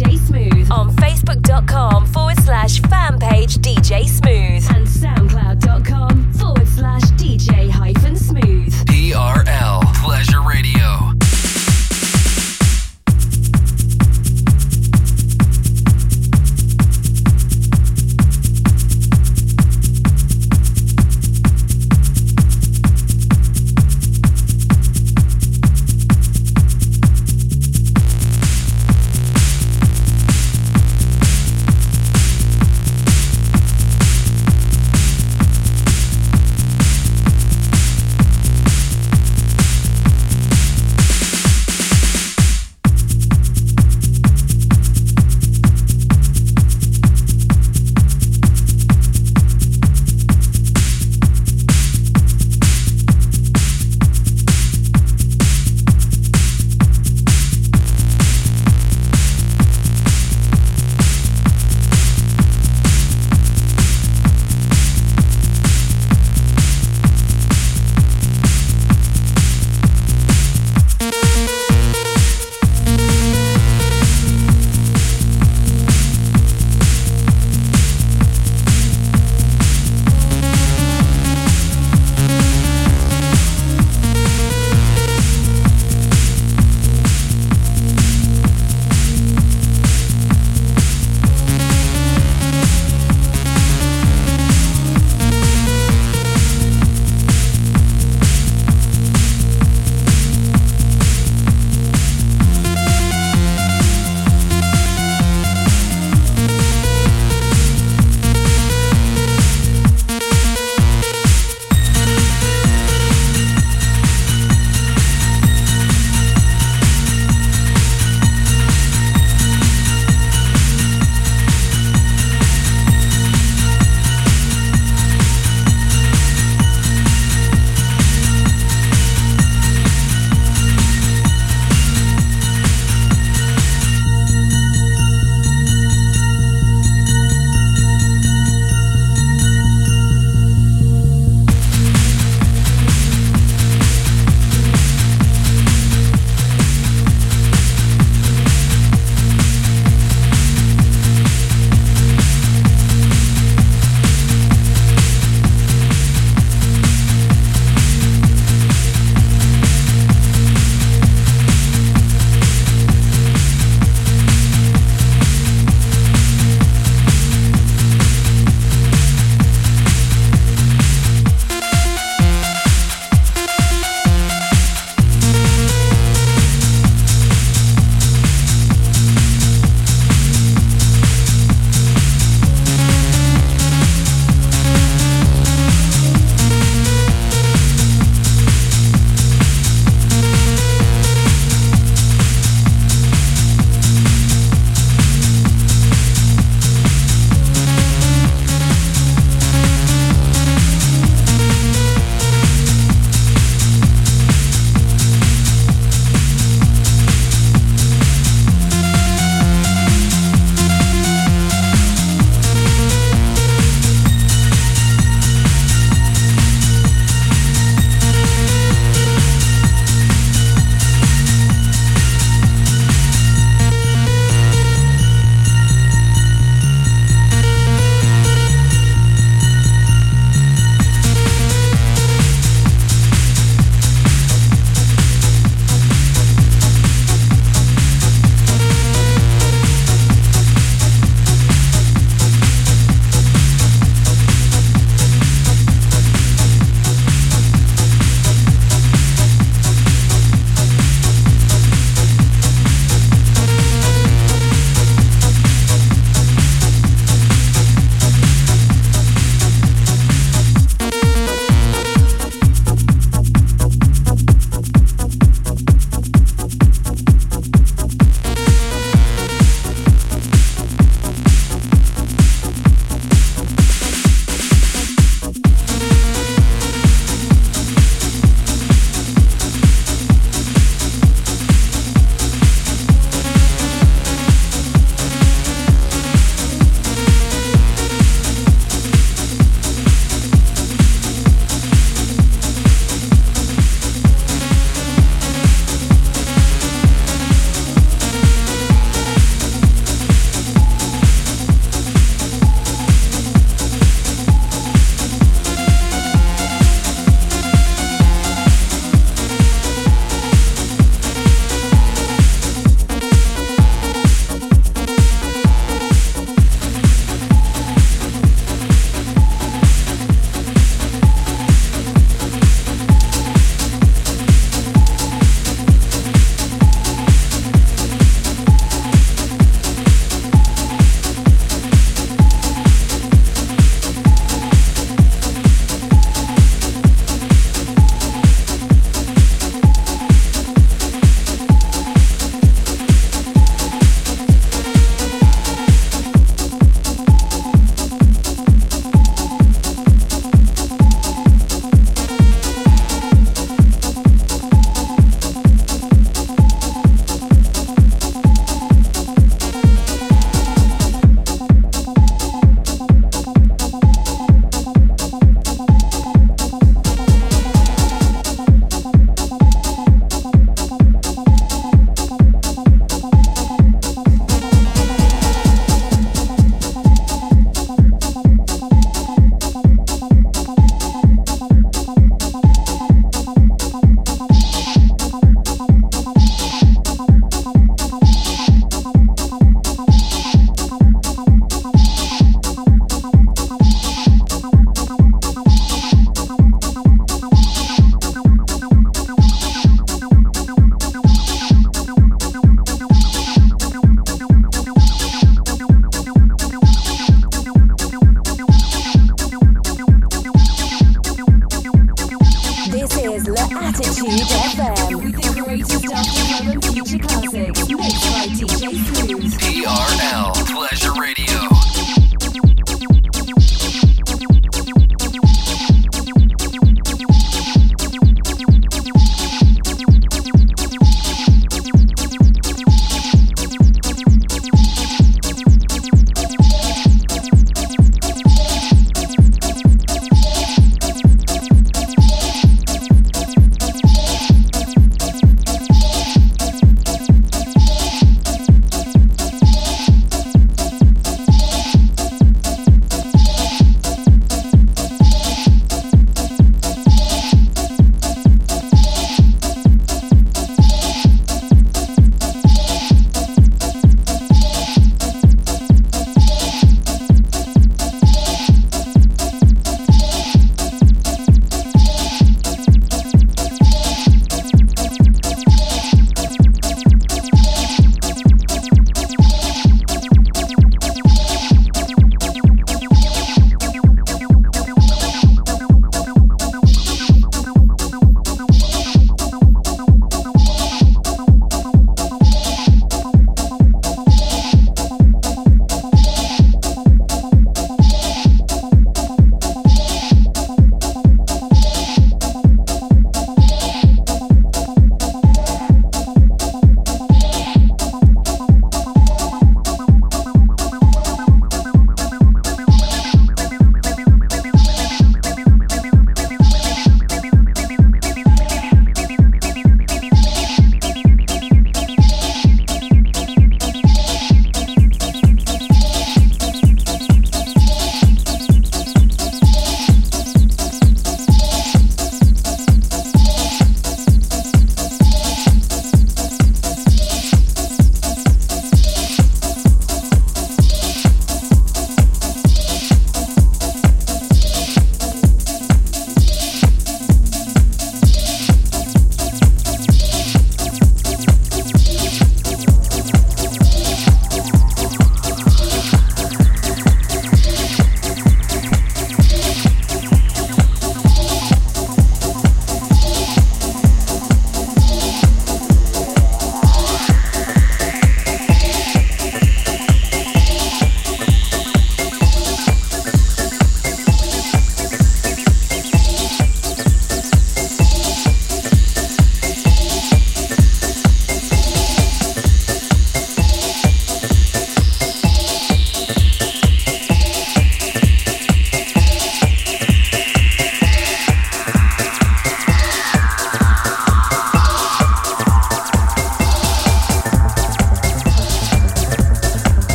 [0.00, 7.70] DJ Smooth on Facebook.com forward slash fan page DJ Smooth and SoundCloud.com forward slash DJ
[8.16, 8.72] Smooth.
[8.86, 11.19] TRL Pleasure Radio.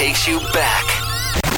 [0.00, 0.86] Takes you back.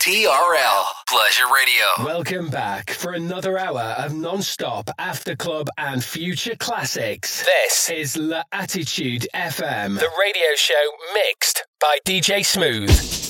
[0.00, 1.84] TRL Pleasure Radio.
[2.04, 7.46] Welcome back for another hour of non-stop after club and future classics.
[7.46, 10.74] This is L'Attitude FM, the radio show
[11.14, 13.21] mixed by DJ Smooth.